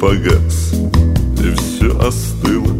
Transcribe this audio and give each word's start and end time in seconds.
погас 0.00 0.72
И 1.38 1.54
все 1.54 1.98
остыло. 1.98 2.74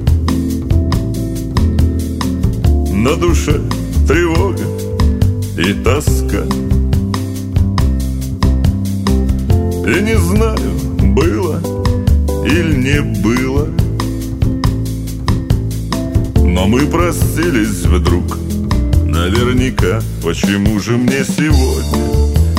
На 2.92 3.14
душе 3.16 3.60
тревога 4.06 4.64
и 5.58 5.72
тоска. 5.84 6.44
И 9.86 10.02
не 10.02 10.18
знаю, 10.18 10.70
было 11.14 11.60
или 12.46 12.74
не 12.74 13.00
было. 13.22 13.68
Но 16.36 16.66
мы 16.66 16.86
простились 16.86 17.84
вдруг 17.84 18.36
Наверняка, 19.04 20.00
почему 20.22 20.78
же 20.80 20.96
мне 20.96 21.24
сегодня 21.24 22.00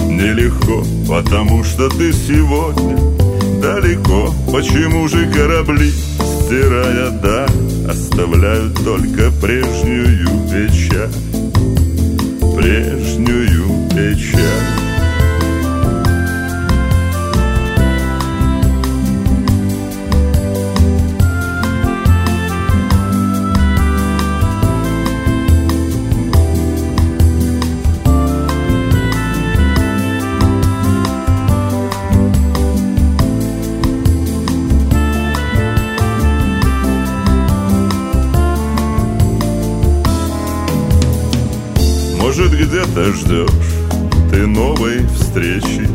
Нелегко, 0.07 0.83
потому 1.07 1.63
что 1.63 1.89
ты 1.89 2.11
сегодня 2.13 3.10
Далеко, 3.61 4.33
почему 4.51 5.07
же 5.07 5.31
корабли 5.31 5.91
Стирая 5.91 7.11
да, 7.11 7.45
оставляют 7.87 8.73
только 8.83 9.31
прежнюю 9.39 10.27
печаль? 10.49 11.11
Прежнюю 12.57 13.50
Может, 42.33 42.53
где-то 42.53 43.11
ждешь 43.11 43.49
ты 44.31 44.47
новой 44.47 45.05
встречи. 45.07 45.85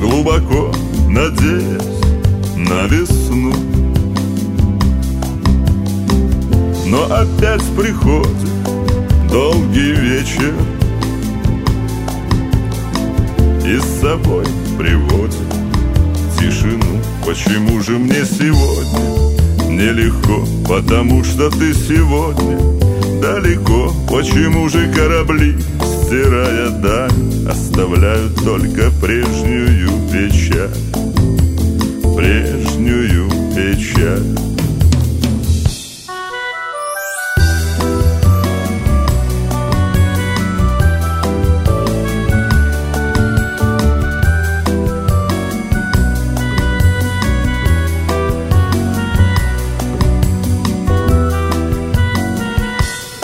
Глубоко 0.00 0.72
надеясь 1.08 1.82
на 2.56 2.86
весну. 2.86 3.52
Но 6.86 7.06
опять 7.06 7.64
приходит 7.76 8.28
долгий 9.28 9.94
вечер. 9.94 10.54
И 13.66 13.80
с 13.80 14.00
собой 14.00 14.44
приводит 14.78 15.34
тишину. 16.38 17.00
Почему 17.26 17.80
же 17.80 17.98
мне 17.98 18.24
сегодня 18.24 19.74
нелегко? 19.76 20.46
Потому 20.68 21.24
что 21.24 21.50
ты 21.50 21.74
сегодня 21.74 22.93
далеко. 23.24 23.90
Почему 24.08 24.68
же 24.68 24.92
корабли, 24.92 25.56
стирая 25.80 26.68
даль 26.68 27.48
Оставляют 27.48 28.34
только 28.36 28.90
прежнюю 29.00 29.88
печаль? 30.12 30.68
Прежнюю 32.14 33.30
печаль 33.54 34.63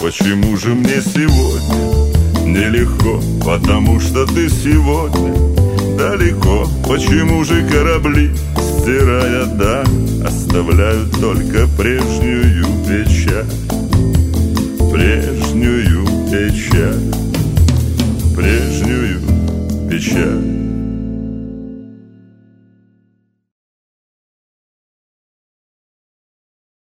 Почему 0.00 0.56
же 0.56 0.70
мне 0.70 1.02
сегодня 1.02 2.46
нелегко? 2.46 3.20
Потому 3.44 4.00
что 4.00 4.24
ты 4.24 4.48
сегодня 4.48 5.34
далеко 5.98 6.66
Почему 6.88 7.44
же 7.44 7.68
корабли, 7.68 8.30
стирая 8.56 9.44
да, 9.44 9.84
Оставляют 10.26 11.12
только 11.20 11.68
прежнюю 11.76 12.64
печаль 12.88 13.44
Прежнюю 14.90 15.59